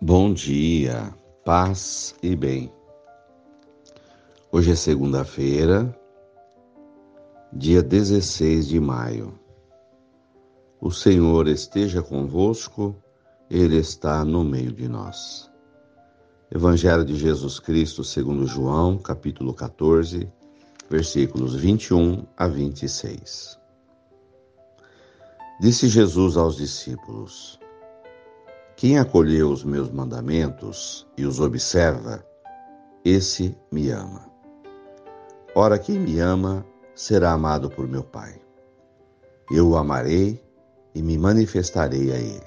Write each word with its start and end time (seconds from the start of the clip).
Bom 0.00 0.32
dia, 0.32 1.12
paz 1.44 2.14
e 2.22 2.36
bem. 2.36 2.72
Hoje 4.52 4.70
é 4.70 4.76
segunda-feira, 4.76 5.92
dia 7.52 7.82
16 7.82 8.68
de 8.68 8.78
maio. 8.78 9.36
O 10.80 10.92
Senhor 10.92 11.48
esteja 11.48 12.00
convosco, 12.00 12.94
Ele 13.50 13.76
está 13.76 14.24
no 14.24 14.44
meio 14.44 14.70
de 14.70 14.86
nós. 14.86 15.50
Evangelho 16.48 17.04
de 17.04 17.16
Jesus 17.16 17.58
Cristo 17.58 18.04
segundo 18.04 18.46
João, 18.46 18.98
capítulo 18.98 19.52
14, 19.52 20.30
versículos 20.88 21.56
21 21.56 22.24
a 22.36 22.46
26. 22.46 23.58
Disse 25.60 25.88
Jesus 25.88 26.36
aos 26.36 26.54
discípulos: 26.56 27.58
quem 28.78 28.96
acolheu 28.96 29.50
os 29.50 29.64
meus 29.64 29.90
mandamentos 29.90 31.04
e 31.16 31.26
os 31.26 31.40
observa, 31.40 32.24
esse 33.04 33.58
me 33.72 33.90
ama. 33.90 34.30
Ora, 35.52 35.76
quem 35.80 35.98
me 35.98 36.20
ama 36.20 36.64
será 36.94 37.32
amado 37.32 37.68
por 37.68 37.88
meu 37.88 38.04
Pai. 38.04 38.40
Eu 39.50 39.70
o 39.70 39.76
amarei 39.76 40.40
e 40.94 41.02
me 41.02 41.18
manifestarei 41.18 42.12
a 42.12 42.18
ele. 42.18 42.46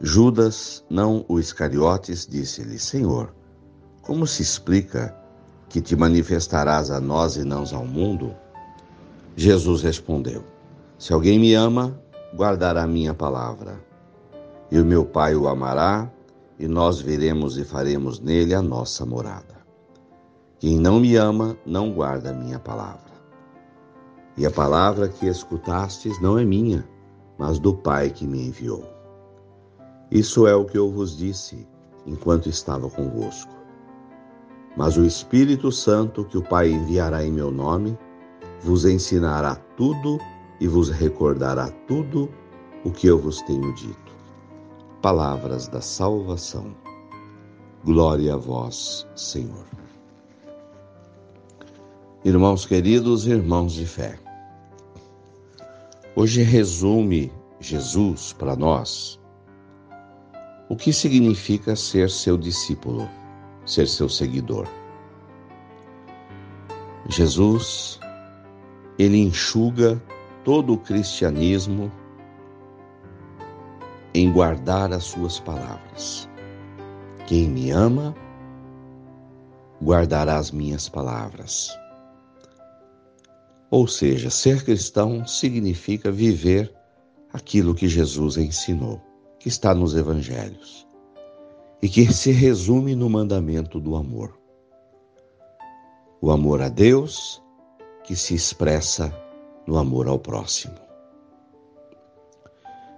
Judas, 0.00 0.84
não 0.90 1.24
o 1.28 1.38
Iscariotes, 1.38 2.26
disse-lhe: 2.26 2.80
Senhor, 2.80 3.32
como 4.02 4.26
se 4.26 4.42
explica 4.42 5.16
que 5.68 5.80
te 5.80 5.94
manifestarás 5.94 6.90
a 6.90 7.00
nós 7.00 7.36
e 7.36 7.44
não 7.44 7.62
ao 7.72 7.86
mundo? 7.86 8.34
Jesus 9.36 9.82
respondeu: 9.82 10.42
Se 10.98 11.12
alguém 11.12 11.38
me 11.38 11.54
ama, 11.54 12.02
guardará 12.34 12.86
minha 12.86 13.14
palavra. 13.14 13.78
E 14.70 14.80
o 14.80 14.84
meu 14.84 15.04
Pai 15.04 15.34
o 15.34 15.46
amará, 15.48 16.10
e 16.58 16.66
nós 16.66 17.00
viremos 17.00 17.58
e 17.58 17.64
faremos 17.64 18.20
nele 18.20 18.54
a 18.54 18.62
nossa 18.62 19.04
morada. 19.04 19.60
Quem 20.58 20.78
não 20.78 21.00
me 21.00 21.16
ama, 21.16 21.56
não 21.66 21.92
guarda 21.92 22.32
minha 22.32 22.58
palavra. 22.58 23.12
E 24.36 24.46
a 24.46 24.50
palavra 24.50 25.08
que 25.08 25.26
escutastes 25.26 26.20
não 26.22 26.38
é 26.38 26.44
minha, 26.44 26.88
mas 27.36 27.58
do 27.58 27.74
Pai 27.74 28.10
que 28.10 28.26
me 28.26 28.46
enviou. 28.46 28.84
Isso 30.10 30.46
é 30.46 30.54
o 30.54 30.64
que 30.64 30.78
eu 30.78 30.90
vos 30.90 31.16
disse 31.16 31.66
enquanto 32.06 32.48
estava 32.48 32.88
convosco. 32.88 33.52
Mas 34.76 34.96
o 34.96 35.04
Espírito 35.04 35.70
Santo, 35.70 36.24
que 36.24 36.38
o 36.38 36.42
Pai 36.42 36.70
enviará 36.70 37.24
em 37.24 37.32
meu 37.32 37.50
nome, 37.50 37.98
vos 38.62 38.84
ensinará 38.84 39.56
tudo 39.76 40.18
e 40.60 40.68
vos 40.68 40.88
recordará 40.90 41.70
tudo 41.86 42.28
o 42.84 42.90
que 42.90 43.06
eu 43.06 43.18
vos 43.18 43.40
tenho 43.42 43.74
dito. 43.74 44.12
Palavras 45.00 45.68
da 45.68 45.80
salvação. 45.80 46.74
Glória 47.84 48.34
a 48.34 48.36
vós, 48.36 49.06
Senhor. 49.16 49.66
Irmãos 52.24 52.64
queridos, 52.64 53.26
irmãos 53.26 53.72
de 53.72 53.84
fé. 53.84 54.18
Hoje 56.14 56.42
resume 56.42 57.32
Jesus 57.58 58.32
para 58.32 58.54
nós 58.54 59.18
o 60.68 60.76
que 60.76 60.92
significa 60.92 61.76
ser 61.76 62.08
seu 62.08 62.38
discípulo, 62.38 63.08
ser 63.66 63.86
seu 63.86 64.08
seguidor. 64.08 64.66
Jesus, 67.08 68.00
ele 68.98 69.18
enxuga 69.18 70.02
todo 70.44 70.74
o 70.74 70.78
cristianismo 70.78 71.90
em 74.14 74.30
guardar 74.32 74.92
as 74.92 75.04
suas 75.04 75.40
palavras. 75.40 76.28
Quem 77.26 77.48
me 77.48 77.70
ama, 77.70 78.14
guardará 79.82 80.36
as 80.36 80.50
minhas 80.50 80.88
palavras. 80.88 81.70
Ou 83.70 83.86
seja, 83.86 84.28
ser 84.28 84.64
cristão 84.64 85.26
significa 85.26 86.10
viver 86.10 86.72
aquilo 87.32 87.74
que 87.74 87.88
Jesus 87.88 88.36
ensinou, 88.36 89.00
que 89.38 89.48
está 89.48 89.74
nos 89.74 89.94
evangelhos, 89.94 90.86
e 91.80 91.88
que 91.88 92.12
se 92.12 92.32
resume 92.32 92.94
no 92.94 93.08
mandamento 93.08 93.80
do 93.80 93.96
amor. 93.96 94.38
O 96.20 96.30
amor 96.30 96.60
a 96.60 96.68
Deus, 96.68 97.42
que 98.04 98.14
se 98.14 98.34
expressa 98.34 99.12
no 99.66 99.78
amor 99.78 100.08
ao 100.08 100.18
próximo. 100.18 100.74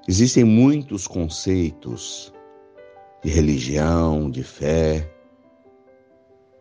Existem 0.06 0.44
muitos 0.44 1.06
conceitos 1.06 2.32
de 3.22 3.30
religião, 3.30 4.30
de 4.30 4.42
fé, 4.42 5.10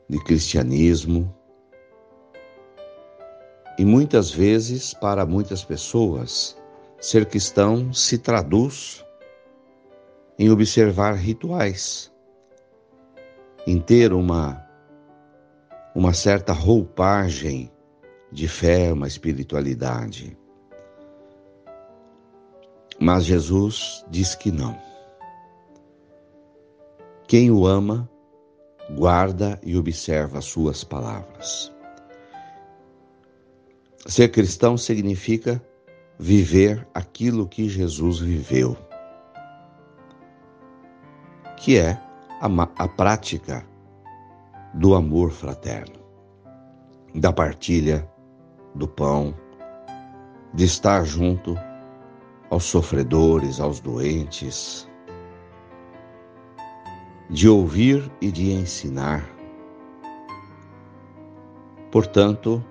de 0.10 0.18
cristianismo. 0.24 1.34
E 3.78 3.84
muitas 3.84 4.32
vezes, 4.32 4.94
para 4.94 5.26
muitas 5.26 5.64
pessoas, 5.64 6.58
ser 7.02 7.26
cristão 7.26 7.92
se 7.92 8.18
traduz 8.18 9.04
em 10.40 10.50
observar 10.50 11.16
rituais, 11.16 12.12
em 13.68 13.80
ter 13.80 14.14
uma, 14.14 14.66
uma 15.94 16.14
certa 16.14 16.54
roupagem 16.54 17.72
de 18.34 18.48
fé, 18.48 18.92
uma 18.92 19.08
espiritualidade. 19.08 20.36
Mas 23.00 23.26
Jesus 23.26 24.04
diz 24.10 24.34
que 24.34 24.52
não. 24.52 24.76
Quem 27.28 27.52
o 27.52 27.68
ama, 27.68 28.10
guarda 28.96 29.60
e 29.64 29.78
observa 29.78 30.40
as 30.40 30.46
suas 30.46 30.84
palavras. 30.84 31.72
Ser 34.08 34.30
cristão 34.30 34.78
significa 34.78 35.64
viver 36.20 36.88
aquilo 36.94 37.48
que 37.48 37.70
Jesus 37.70 38.20
viveu, 38.20 38.76
que 41.58 41.78
é 41.78 41.92
a, 42.42 42.48
a 42.78 42.88
prática 42.88 43.66
do 44.74 44.96
amor 44.96 45.32
fraterno, 45.32 46.00
da 47.16 47.32
partilha 47.32 48.08
do 48.76 48.88
pão, 48.88 49.34
de 50.54 50.66
estar 50.66 51.04
junto 51.06 51.58
aos 52.50 52.64
sofredores, 52.64 53.60
aos 53.60 53.80
doentes, 53.80 54.88
de 57.30 57.50
ouvir 57.50 58.12
e 58.22 58.32
de 58.32 58.52
ensinar. 58.52 59.28
Portanto, 61.92 62.64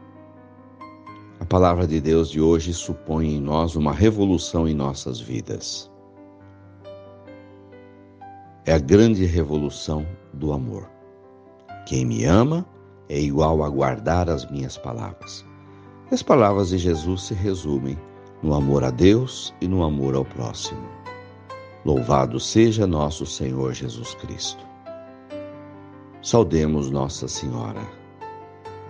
a 1.40 1.44
palavra 1.44 1.86
de 1.86 2.00
Deus 2.00 2.30
de 2.30 2.40
hoje 2.40 2.72
supõe 2.72 3.34
em 3.34 3.40
nós 3.40 3.74
uma 3.74 3.92
revolução 3.92 4.69
em 4.69 4.74
nossas 4.74 5.20
vidas. 5.20 5.90
É 8.64 8.72
a 8.72 8.78
grande 8.78 9.24
revolução 9.24 10.06
do 10.32 10.52
amor. 10.52 10.88
Quem 11.84 12.06
me 12.06 12.24
ama 12.24 12.64
é 13.08 13.19
igual 13.20 13.64
a 13.64 13.69
guardar 13.69 14.30
as 14.30 14.48
minhas 14.48 14.78
palavras. 14.78 15.44
As 16.12 16.22
palavras 16.22 16.68
de 16.68 16.76
Jesus 16.76 17.22
se 17.22 17.32
resumem 17.32 17.98
no 18.42 18.52
amor 18.52 18.84
a 18.84 18.90
Deus 18.90 19.54
e 19.62 19.66
no 19.66 19.82
amor 19.82 20.14
ao 20.14 20.26
próximo. 20.26 20.86
Louvado 21.86 22.38
seja 22.38 22.86
nosso 22.86 23.24
Senhor 23.24 23.72
Jesus 23.72 24.14
Cristo. 24.16 24.62
Saudemos 26.20 26.90
Nossa 26.90 27.26
Senhora. 27.26 27.81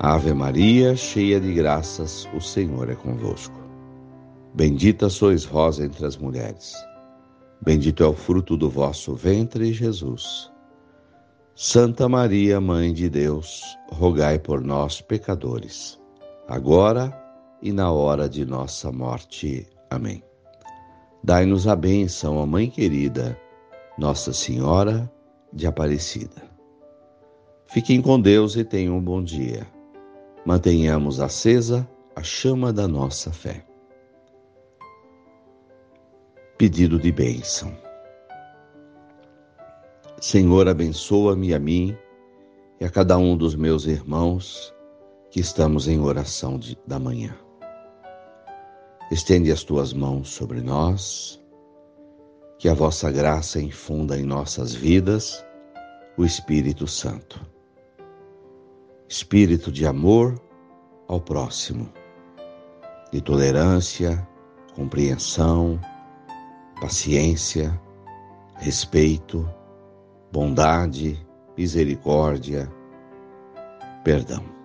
Ave 0.00 0.34
Maria, 0.34 0.96
cheia 0.96 1.40
de 1.40 1.54
graças, 1.54 2.28
o 2.34 2.40
Senhor 2.40 2.90
é 2.90 2.96
convosco. 2.96 3.54
Bendita 4.52 5.08
sois 5.08 5.44
vós 5.44 5.78
entre 5.78 6.04
as 6.04 6.16
mulheres. 6.16 6.74
Bendito 7.64 8.02
é 8.02 8.06
o 8.08 8.14
fruto 8.14 8.56
do 8.56 8.68
vosso 8.68 9.14
ventre, 9.14 9.72
Jesus. 9.72 10.50
Santa 11.54 12.08
Maria, 12.08 12.60
Mãe 12.60 12.92
de 12.92 13.08
Deus, 13.08 13.62
rogai 13.92 14.40
por 14.40 14.60
nós, 14.60 15.00
pecadores 15.00 16.01
agora 16.48 17.12
e 17.60 17.72
na 17.72 17.90
hora 17.92 18.28
de 18.28 18.44
nossa 18.44 18.90
morte. 18.90 19.66
Amém. 19.88 20.22
Dai-nos 21.22 21.68
a 21.68 21.76
bênção, 21.76 22.40
a 22.40 22.46
Mãe 22.46 22.68
querida, 22.68 23.38
Nossa 23.96 24.32
Senhora 24.32 25.10
de 25.52 25.66
Aparecida. 25.66 26.42
Fiquem 27.66 28.02
com 28.02 28.20
Deus 28.20 28.56
e 28.56 28.64
tenham 28.64 28.96
um 28.96 29.02
bom 29.02 29.22
dia. 29.22 29.66
Mantenhamos 30.44 31.20
acesa 31.20 31.88
a 32.16 32.22
chama 32.22 32.72
da 32.72 32.88
nossa 32.88 33.32
fé. 33.32 33.64
Pedido 36.58 36.98
de 36.98 37.12
bênção. 37.12 37.72
Senhor, 40.20 40.68
abençoa-me 40.68 41.54
a 41.54 41.58
mim 41.58 41.96
e 42.80 42.84
a 42.84 42.90
cada 42.90 43.16
um 43.16 43.36
dos 43.36 43.54
meus 43.54 43.86
irmãos 43.86 44.74
que 45.32 45.40
estamos 45.40 45.88
em 45.88 45.98
oração 45.98 46.58
de, 46.58 46.78
da 46.86 46.98
manhã. 46.98 47.34
Estende 49.10 49.50
as 49.50 49.64
tuas 49.64 49.94
mãos 49.94 50.28
sobre 50.28 50.60
nós, 50.60 51.42
que 52.58 52.68
a 52.68 52.74
vossa 52.74 53.10
graça 53.10 53.58
infunda 53.58 54.18
em 54.18 54.24
nossas 54.24 54.74
vidas 54.74 55.42
o 56.18 56.24
Espírito 56.24 56.86
Santo. 56.86 57.40
Espírito 59.08 59.72
de 59.72 59.86
amor 59.86 60.38
ao 61.08 61.18
próximo, 61.18 61.90
de 63.10 63.22
tolerância, 63.22 64.28
compreensão, 64.74 65.80
paciência, 66.78 67.80
respeito, 68.56 69.48
bondade, 70.30 71.26
misericórdia, 71.56 72.70
perdão. 74.04 74.61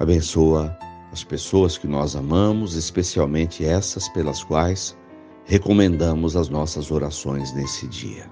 Abençoa 0.00 0.74
as 1.12 1.22
pessoas 1.22 1.76
que 1.76 1.86
nós 1.86 2.16
amamos, 2.16 2.74
especialmente 2.74 3.66
essas 3.66 4.08
pelas 4.08 4.42
quais 4.42 4.96
recomendamos 5.44 6.36
as 6.36 6.48
nossas 6.48 6.90
orações 6.90 7.52
nesse 7.52 7.86
dia. 7.86 8.26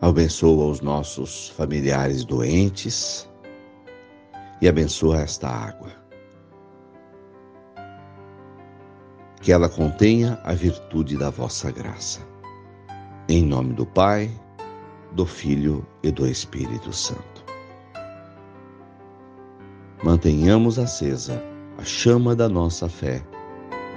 Abençoa 0.00 0.66
os 0.66 0.80
nossos 0.80 1.50
familiares 1.50 2.24
doentes 2.24 3.30
e 4.60 4.66
abençoa 4.66 5.20
esta 5.20 5.48
água. 5.48 5.92
Que 9.40 9.52
ela 9.52 9.68
contenha 9.68 10.40
a 10.42 10.52
virtude 10.52 11.16
da 11.16 11.30
vossa 11.30 11.70
graça. 11.70 12.20
Em 13.28 13.44
nome 13.44 13.72
do 13.74 13.86
Pai, 13.86 14.28
do 15.12 15.26
Filho 15.26 15.86
e 16.02 16.10
do 16.10 16.26
Espírito 16.26 16.92
Santo. 16.92 17.44
Mantenhamos 20.02 20.78
acesa 20.78 21.42
a 21.76 21.84
chama 21.84 22.34
da 22.34 22.48
nossa 22.48 22.88
fé. 22.88 23.22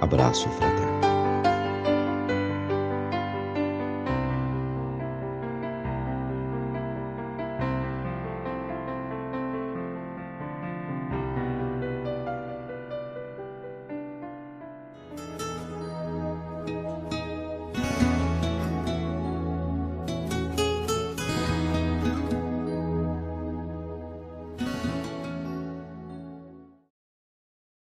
Abraço 0.00 0.48
fraterno. 0.48 0.81